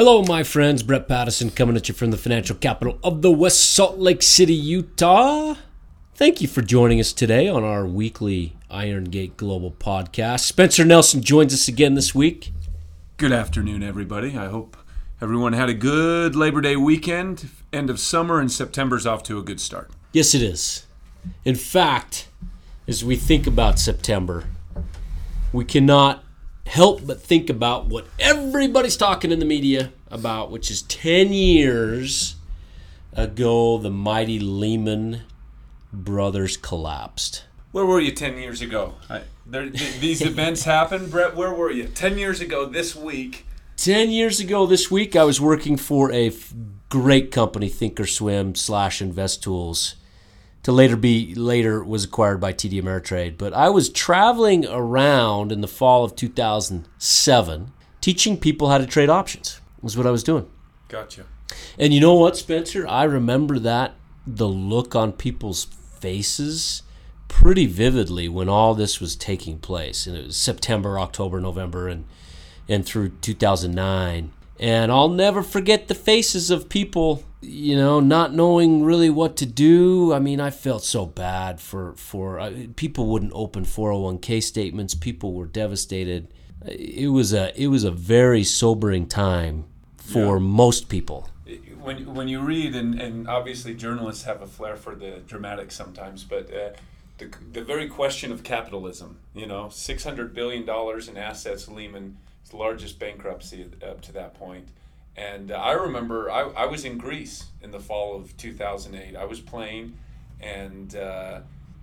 [0.00, 0.82] Hello, my friends.
[0.82, 4.54] Brett Patterson coming at you from the financial capital of the West Salt Lake City,
[4.54, 5.56] Utah.
[6.14, 10.40] Thank you for joining us today on our weekly Iron Gate Global podcast.
[10.40, 12.50] Spencer Nelson joins us again this week.
[13.18, 14.38] Good afternoon, everybody.
[14.38, 14.74] I hope
[15.20, 17.50] everyone had a good Labor Day weekend.
[17.70, 19.90] End of summer and September's off to a good start.
[20.14, 20.86] Yes, it is.
[21.44, 22.26] In fact,
[22.88, 24.44] as we think about September,
[25.52, 26.24] we cannot
[26.70, 32.36] help but think about what everybody's talking in the media about, which is 10 years
[33.12, 35.22] ago, the mighty Lehman
[35.92, 37.44] Brothers collapsed.
[37.72, 38.94] Where were you 10 years ago?
[39.08, 41.10] I, there, th- these events happened.
[41.10, 41.88] Brett, where were you?
[41.88, 43.46] 10 years ago this week.
[43.76, 46.54] 10 years ago this week, I was working for a f-
[46.88, 49.94] great company, Thinkorswim slash Investools
[50.70, 53.36] to later be later was acquired by TD Ameritrade.
[53.36, 59.10] But I was traveling around in the fall of 2007 teaching people how to trade
[59.10, 59.60] options.
[59.82, 60.48] Was what I was doing.
[60.88, 61.24] Gotcha.
[61.78, 62.86] And you know what, Spencer?
[62.86, 63.94] I remember that
[64.26, 66.82] the look on people's faces
[67.28, 70.06] pretty vividly when all this was taking place.
[70.06, 72.04] And it was September, October, November, and
[72.68, 74.32] and through 2009.
[74.60, 79.46] And I'll never forget the faces of people, you know, not knowing really what to
[79.46, 80.12] do.
[80.12, 84.94] I mean, I felt so bad for for uh, people wouldn't open 401k statements.
[84.94, 86.28] People were devastated.
[86.66, 89.64] It was a it was a very sobering time
[89.96, 90.40] for Yeah.
[90.40, 91.30] most people.
[91.80, 96.24] When, when you read, and, and obviously journalists have a flair for the dramatic sometimes,
[96.24, 96.70] but uh,
[97.16, 100.68] the, the very question of capitalism, you know, $600 billion
[101.08, 102.18] in assets, Lehman,
[102.50, 104.68] the largest bankruptcy up to that point.
[105.16, 109.16] And uh, I remember I, I was in Greece in the fall of 2008.
[109.16, 109.96] I was playing,
[110.40, 111.40] and uh,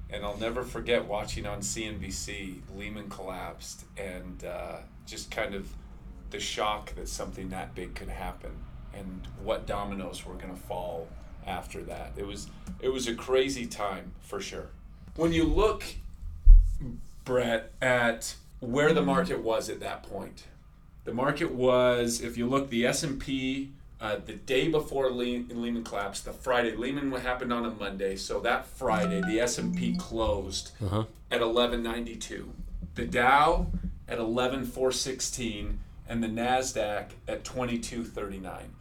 [0.10, 5.68] and I'll never forget watching on CNBC Lehman collapsed, and uh, just kind of
[6.30, 8.52] the shock that something that big could happen,
[8.94, 11.08] and what dominoes were going to fall
[11.46, 12.14] after that.
[12.16, 14.70] It was it was a crazy time for sure.
[15.16, 15.84] When you look,
[17.26, 20.46] Brett, at where the market was at that point,
[21.08, 23.72] the market was, if you look, the S and P.
[24.02, 28.40] Uh, the day before Le- Lehman collapsed, the Friday Lehman happened on a Monday, so
[28.42, 31.06] that Friday the S and P closed Uh-huh.
[31.32, 32.52] at 1192,
[32.96, 33.68] the Dow
[34.08, 35.80] at 11416,
[36.10, 38.74] and the Nasdaq at 2239.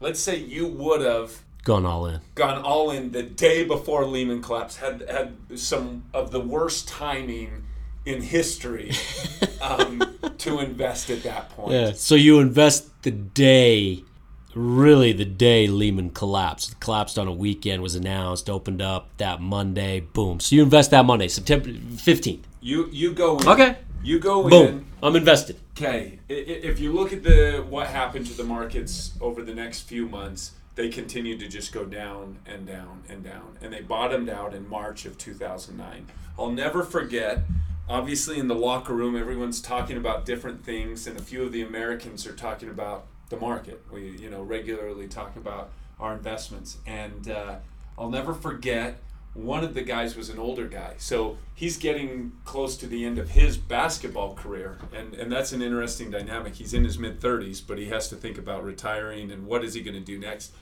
[0.00, 2.20] Let's say you would have Gone all in.
[2.34, 7.64] gone all in the day before Lehman collapsed, had had some of the worst timing
[8.04, 8.92] in history
[9.60, 11.72] um, to invest at that point.
[11.72, 11.92] Yeah.
[11.92, 14.04] So you invest the day,
[14.54, 16.72] really the day Lehman collapsed.
[16.72, 20.40] It collapsed on a weekend, was announced, opened up that Monday, boom.
[20.40, 22.42] So you invest that Monday, September 15th.
[22.60, 23.48] You you go in.
[23.48, 23.76] Okay.
[24.02, 24.50] You go in.
[24.50, 24.86] Boom.
[25.02, 25.58] I'm invested.
[25.76, 30.08] Okay, if you look at the what happened to the markets over the next few
[30.08, 34.54] months, they continued to just go down and down and down, and they bottomed out
[34.54, 36.06] in March of 2009.
[36.38, 37.42] I'll never forget.
[37.88, 41.62] Obviously, in the locker room, everyone's talking about different things, and a few of the
[41.62, 43.80] Americans are talking about the market.
[43.92, 45.70] We, you know, regularly talk about
[46.00, 47.56] our investments, and uh,
[47.96, 48.98] I'll never forget
[49.36, 50.94] one of the guys was an older guy.
[50.96, 54.78] So he's getting close to the end of his basketball career.
[54.94, 56.54] And, and that's an interesting dynamic.
[56.54, 59.74] He's in his mid 30s but he has to think about retiring and what is
[59.74, 60.52] he going to do next.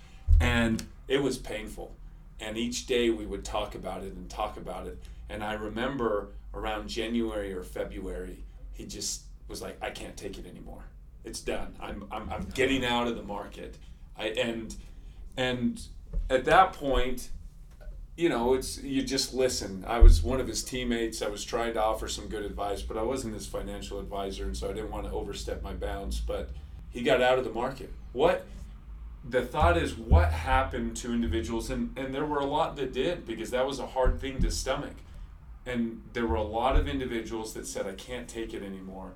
[0.41, 1.94] And it was painful.
[2.41, 6.28] And each day we would talk about it and talk about it and i remember
[6.54, 10.84] around january or february he just was like i can't take it anymore
[11.24, 13.76] it's done i'm, I'm, I'm getting out of the market
[14.16, 14.74] I, and
[15.36, 15.80] and
[16.30, 17.30] at that point
[18.16, 19.84] you know, it's you just listen.
[19.86, 21.20] I was one of his teammates.
[21.20, 24.56] I was trying to offer some good advice, but I wasn't his financial advisor, and
[24.56, 26.20] so I didn't want to overstep my bounds.
[26.20, 26.50] But
[26.91, 27.92] he got out of the market.
[28.12, 28.46] What
[29.28, 33.26] the thought is, what happened to individuals, and and there were a lot that did
[33.26, 34.94] because that was a hard thing to stomach,
[35.66, 39.12] and there were a lot of individuals that said, "I can't take it anymore."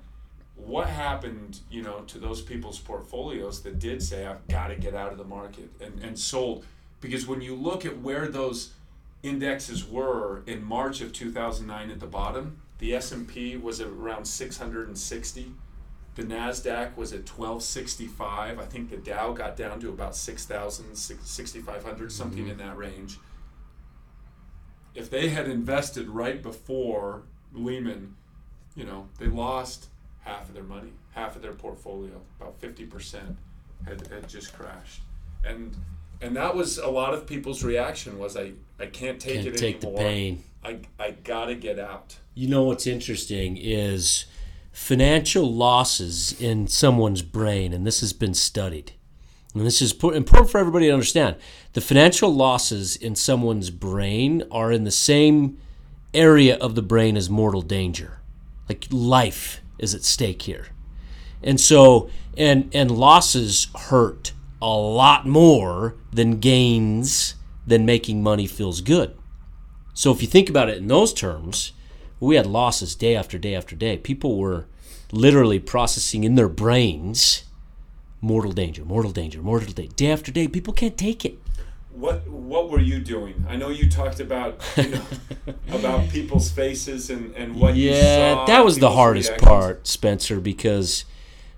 [0.55, 4.93] What happened, you know, to those people's portfolios that did say, "I've got to get
[4.93, 6.65] out of the market," and and sold?
[7.01, 8.71] Because when you look at where those
[9.23, 12.61] indexes were in March of 2009 at the bottom.
[12.79, 15.51] The S&P was at around 660.
[16.15, 18.59] The Nasdaq was at 1265.
[18.59, 22.51] I think the Dow got down to about 6000 6500 something mm-hmm.
[22.51, 23.19] in that range.
[24.95, 28.15] If they had invested right before Lehman,
[28.75, 29.87] you know, they lost
[30.21, 33.35] half of their money, half of their portfolio, about 50%
[33.85, 35.01] had, had just crashed.
[35.43, 35.75] And
[36.21, 39.57] and that was a lot of people's reaction was I, I can't take Can't it
[39.57, 40.03] take the anymore.
[40.03, 40.43] pain.
[40.63, 42.17] I, I gotta get out.
[42.33, 44.25] You know what's interesting is
[44.73, 48.91] financial losses in someone's brain, and this has been studied.
[49.55, 51.35] And this is important for everybody to understand,
[51.73, 55.57] the financial losses in someone's brain are in the same
[56.13, 58.19] area of the brain as mortal danger.
[58.67, 60.67] Like life is at stake here.
[61.41, 67.35] And so and and losses hurt a lot more than gains
[67.65, 69.17] than making money feels good.
[69.93, 71.71] So if you think about it in those terms,
[72.19, 73.97] we had losses day after day after day.
[73.97, 74.67] People were
[75.11, 77.45] literally processing in their brains
[78.21, 79.93] mortal danger, mortal danger, mortal danger.
[79.95, 81.39] Day after day, people can't take it.
[81.91, 83.45] What what were you doing?
[83.49, 85.05] I know you talked about you know
[85.71, 89.49] about people's faces and, and what you Yeah, that was the hardest reactions.
[89.49, 91.03] part, Spencer, because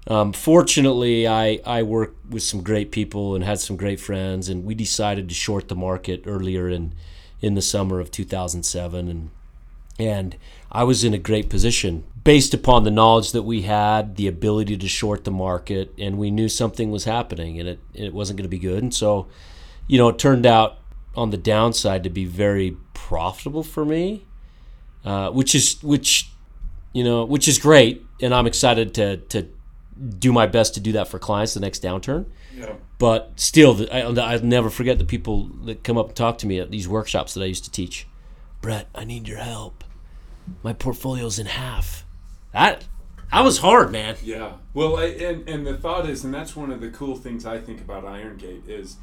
[0.07, 4.65] um, fortunately I, I worked with some great people and had some great friends, and
[4.65, 6.93] we decided to short the market earlier in
[7.41, 9.29] in the summer of 2007, and
[9.99, 10.35] and
[10.71, 14.77] I was in a great position based upon the knowledge that we had, the ability
[14.77, 18.45] to short the market, and we knew something was happening, and it it wasn't going
[18.45, 19.27] to be good, and so
[19.87, 20.77] you know it turned out
[21.15, 24.25] on the downside to be very profitable for me,
[25.03, 26.31] uh, which is which
[26.93, 29.47] you know, which is great, and I'm excited to to
[30.17, 32.25] do my best to do that for clients the next downturn.
[32.55, 32.73] Yeah.
[32.97, 36.59] But still, I, I'll never forget the people that come up and talk to me
[36.59, 38.07] at these workshops that I used to teach.
[38.61, 39.83] Brett, I need your help.
[40.63, 42.05] My portfolio's in half.
[42.53, 42.85] That
[43.31, 44.17] that was hard, man.
[44.23, 44.53] Yeah.
[44.73, 47.59] Well, I, and and the thought is, and that's one of the cool things I
[47.59, 48.97] think about Iron Gate is,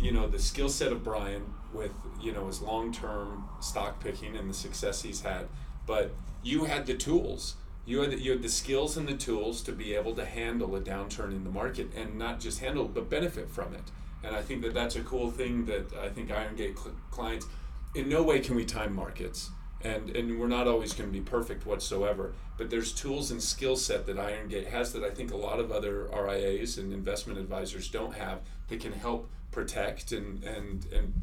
[0.00, 4.36] you know, the skill set of Brian with you know his long term stock picking
[4.36, 5.48] and the success he's had,
[5.86, 7.56] but you had the tools.
[7.84, 10.76] You had the, you had the skills and the tools to be able to handle
[10.76, 13.90] a downturn in the market and not just handle but benefit from it.
[14.22, 17.46] And I think that that's a cool thing that I think Iron Gate cl- clients.
[17.94, 19.50] In no way can we time markets
[19.82, 23.76] and and we're not always going to be perfect whatsoever but there's tools and skill
[23.76, 27.38] set that iron gate has that i think a lot of other rias and investment
[27.38, 31.14] advisors don't have that can help protect and and and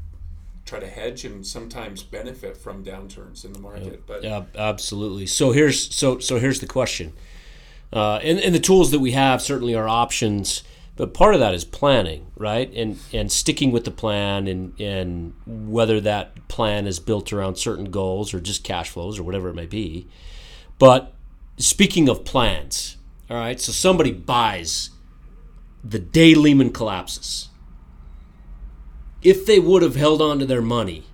[0.66, 5.26] try to hedge and sometimes benefit from downturns in the market but Yeah, absolutely.
[5.26, 7.12] So here's so so here's the question,
[7.92, 10.64] uh, and and the tools that we have certainly are options,
[10.96, 12.72] but part of that is planning, right?
[12.74, 17.90] And and sticking with the plan, and and whether that plan is built around certain
[17.90, 20.06] goals or just cash flows or whatever it may be.
[20.78, 21.14] But
[21.58, 22.96] speaking of plans,
[23.30, 23.60] all right.
[23.60, 24.90] So somebody buys
[25.84, 27.48] the day Lehman collapses.
[29.22, 31.04] If they would have held on to their money,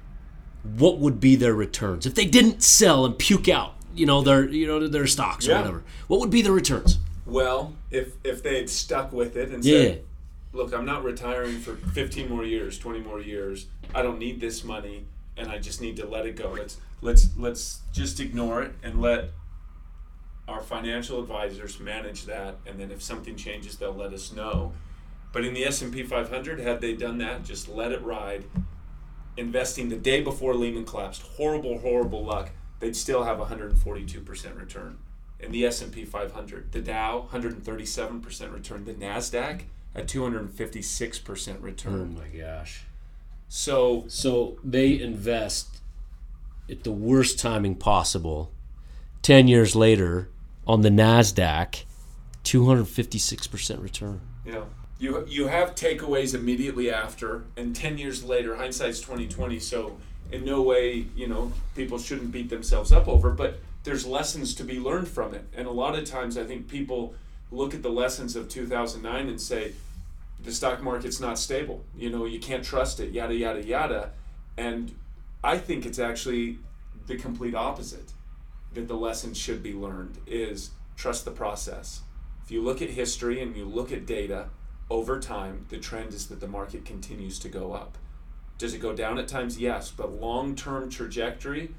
[0.63, 4.49] what would be their returns if they didn't sell and puke out you know their
[4.49, 8.57] you know their stocks or whatever what would be the returns well if if they
[8.57, 9.79] had stuck with it and yeah.
[9.79, 10.05] said
[10.53, 13.67] look i'm not retiring for 15 more years 20 more years.
[13.95, 15.05] I don't need this money
[15.37, 16.51] and i just need to let it go.
[16.51, 19.31] Let's let's let's just ignore it and let
[20.49, 24.73] our financial advisors manage that and then if something changes they'll let us know.
[25.33, 28.45] But in the s&p 500 had they done that just let it ride
[29.37, 34.99] investing the day before lehman collapsed horrible horrible luck they'd still have 142% return
[35.43, 36.73] in the S&P 500.
[36.73, 38.85] The Dow 137% return.
[38.85, 39.63] The Nasdaq
[39.95, 42.17] a 256% return.
[42.17, 42.85] oh my gosh
[43.49, 45.81] So so they invest
[46.71, 48.51] at the worst timing possible
[49.21, 50.31] 10 years later
[50.67, 51.85] on the nasdaq
[52.45, 54.67] 256% return you know,
[54.99, 59.59] you you have takeaways immediately after, and 10 years later, hindsight's 2020.
[59.59, 59.99] So
[60.31, 64.65] in no way, you know, people shouldn't beat themselves up over, but there's lessons to
[64.65, 65.45] be learned from it.
[65.55, 67.15] And a lot of times, I think people
[67.51, 69.73] look at the lessons of 2009 and say
[70.43, 71.85] the stock market's not stable.
[71.97, 73.13] You know, you can't trust it.
[73.13, 74.11] Yada yada yada.
[74.57, 74.95] And
[75.43, 76.59] I think it's actually
[77.07, 78.13] the complete opposite.
[78.75, 82.01] That the lesson should be learned is trust the process.
[82.43, 84.49] If you look at history and you look at data
[84.89, 87.99] over time, the trend is that the market continues to go up.
[88.57, 89.59] Does it go down at times?
[89.59, 91.75] Yes, but long term trajectory,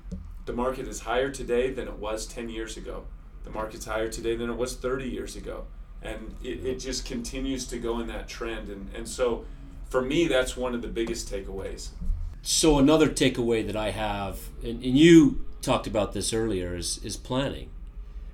[0.46, 3.04] the market is higher today than it was 10 years ago.
[3.44, 5.66] The market's higher today than it was 30 years ago.
[6.02, 8.70] And it, it just continues to go in that trend.
[8.70, 9.46] And, and so
[9.90, 11.90] for me, that's one of the biggest takeaways.
[12.42, 17.16] so another takeaway that i have and, and you talked about this earlier is is
[17.16, 17.70] planning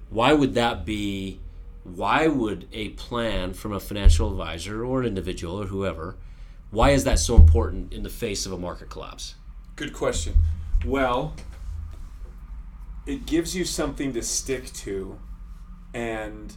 [0.10, 1.40] why would that be
[1.84, 6.16] why would a plan from a financial advisor or an individual or whoever
[6.72, 9.36] why is that so important in the face of a market collapse
[9.76, 10.34] Good question.
[10.86, 11.34] Well,
[13.06, 15.20] it gives you something to stick to,
[15.94, 16.56] and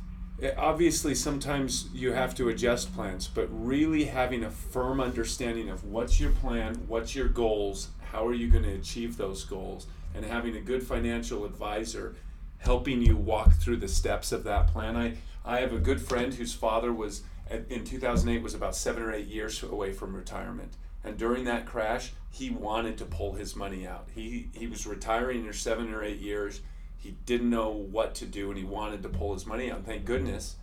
[0.56, 6.18] obviously sometimes you have to adjust plans, but really having a firm understanding of what's
[6.18, 10.56] your plan, what's your goals, how are you going to achieve those goals, and having
[10.56, 12.14] a good financial advisor
[12.58, 14.96] helping you walk through the steps of that plan.
[14.96, 17.22] I, I have a good friend whose father was
[17.68, 20.76] in 2008 was about seven or eight years away from retirement.
[21.04, 24.08] And during that crash, he wanted to pull his money out.
[24.14, 26.60] He, he was retiring in seven or eight years.
[26.96, 29.78] He didn't know what to do and he wanted to pull his money out.
[29.78, 30.56] And thank goodness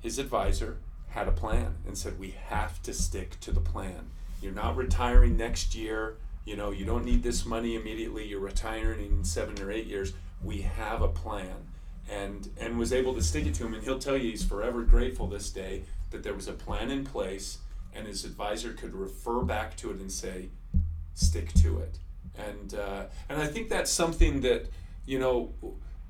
[0.00, 0.78] his advisor
[1.08, 4.10] had a plan and said, We have to stick to the plan.
[4.42, 6.16] You're not retiring next year.
[6.44, 8.26] You know, you don't need this money immediately.
[8.26, 10.12] You're retiring in seven or eight years.
[10.42, 11.68] We have a plan.
[12.08, 13.74] And, and was able to stick it to him.
[13.74, 17.04] And he'll tell you he's forever grateful this day that there was a plan in
[17.04, 17.58] place
[17.96, 20.48] and his advisor could refer back to it and say,
[21.14, 21.98] stick to it.
[22.36, 24.66] And, uh, and I think that's something that,
[25.06, 25.52] you know,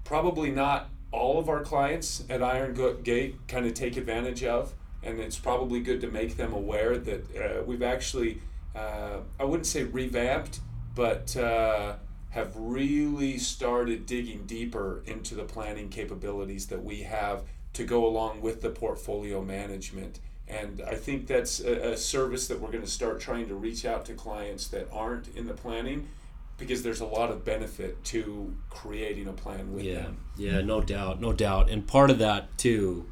[0.04, 4.74] probably not all of our clients at Iron Gate kind of take advantage of.
[5.02, 8.40] And it's probably good to make them aware that uh, we've actually,
[8.74, 10.58] uh, I wouldn't say revamped,
[10.96, 11.94] but uh,
[12.30, 18.40] have really started digging deeper into the planning capabilities that we have to go along
[18.40, 20.18] with the portfolio management.
[20.48, 23.84] And I think that's a, a service that we're going to start trying to reach
[23.84, 26.08] out to clients that aren't in the planning
[26.58, 30.18] because there's a lot of benefit to creating a plan with yeah, them.
[30.36, 31.68] Yeah, no doubt, no doubt.
[31.68, 33.06] And part of that too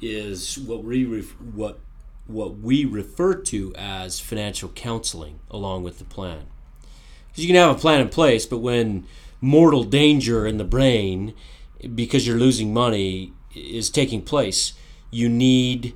[0.00, 1.80] is what we ref- what
[2.26, 6.46] what we refer to as financial counseling along with the plan.
[7.28, 9.06] Because you can have a plan in place, but when
[9.40, 11.34] mortal danger in the brain
[11.94, 14.74] because you're losing money is taking place,
[15.10, 15.94] you need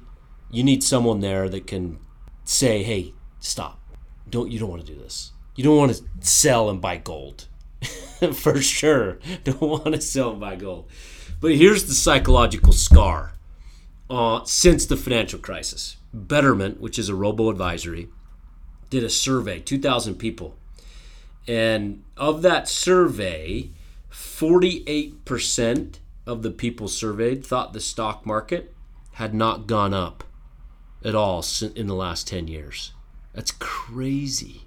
[0.54, 1.99] you need someone there that can
[2.44, 3.80] say, "Hey, stop.
[4.28, 5.32] Don't you don't want to do this.
[5.56, 7.49] You don't want to sell and buy gold."
[8.34, 9.18] For sure.
[9.44, 10.90] Don't want to sell and buy gold.
[11.40, 13.34] But here's the psychological scar
[14.08, 15.96] uh, since the financial crisis.
[16.12, 18.08] Betterment, which is a robo advisory,
[18.88, 20.56] did a survey, 2,000 people.
[21.46, 23.70] And of that survey,
[24.11, 28.75] 48% of the people surveyed thought the stock market
[29.12, 30.23] had not gone up
[31.04, 31.44] at all
[31.75, 32.92] in the last 10 years.
[33.32, 34.62] That's crazy.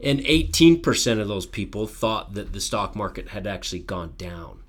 [0.00, 4.60] And 18% of those people thought that the stock market had actually gone down.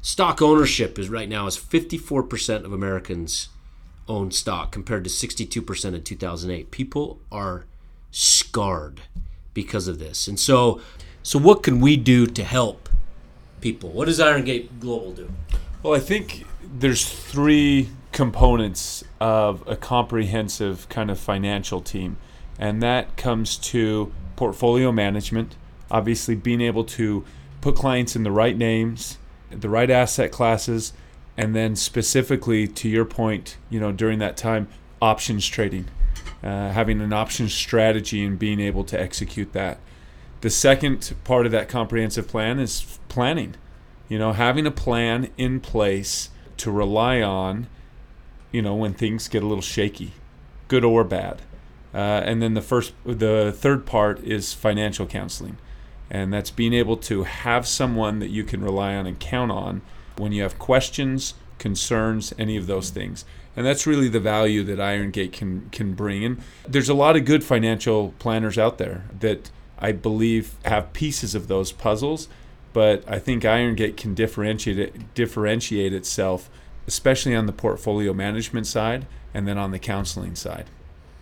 [0.00, 3.48] Stock ownership is right now is 54% of Americans
[4.06, 6.70] own stock compared to 62% in 2008.
[6.70, 7.64] People are
[8.10, 9.00] scarred
[9.54, 10.28] because of this.
[10.28, 10.80] And so
[11.22, 12.90] so what can we do to help
[13.62, 13.88] people?
[13.88, 15.32] What does Iron Gate Global do?
[15.82, 22.16] Well, I think there's three components of a comprehensive kind of financial team,
[22.58, 25.56] and that comes to portfolio management,
[25.90, 27.22] obviously being able to
[27.60, 29.18] put clients in the right names,
[29.50, 30.94] the right asset classes,
[31.36, 34.68] and then specifically to your point, you know, during that time,
[35.02, 35.86] options trading,
[36.42, 39.78] uh, having an options strategy and being able to execute that.
[40.40, 43.56] The second part of that comprehensive plan is planning
[44.08, 47.66] you know, having a plan in place to rely on,
[48.54, 50.12] you know, when things get a little shaky,
[50.68, 51.42] good or bad.
[51.92, 55.58] Uh, and then the first, the third part is financial counseling,
[56.08, 59.82] and that's being able to have someone that you can rely on and count on
[60.18, 63.24] when you have questions, concerns, any of those things.
[63.56, 66.24] And that's really the value that Iron Gate can can bring.
[66.24, 71.34] And there's a lot of good financial planners out there that I believe have pieces
[71.34, 72.28] of those puzzles
[72.74, 76.50] but I think Iron Gate can differentiate it, differentiate itself,
[76.86, 80.66] especially on the portfolio management side and then on the counseling side.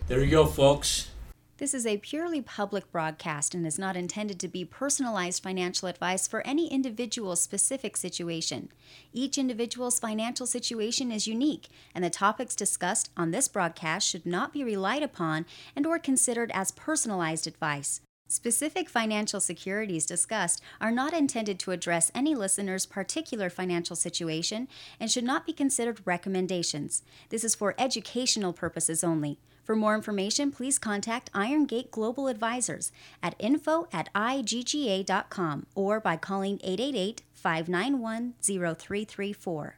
[0.07, 1.09] There you go, folks.
[1.57, 6.27] This is a purely public broadcast and is not intended to be personalized financial advice
[6.27, 8.69] for any individual specific situation.
[9.13, 14.51] Each individual's financial situation is unique, and the topics discussed on this broadcast should not
[14.51, 18.01] be relied upon and or considered as personalized advice.
[18.33, 24.67] Specific financial securities discussed are not intended to address any listener's particular financial situation
[24.99, 27.03] and should not be considered recommendations.
[27.29, 29.37] This is for educational purposes only.
[29.63, 36.17] For more information, please contact Iron Gate Global Advisors at info at igga.com or by
[36.17, 39.75] calling 888 591 0334.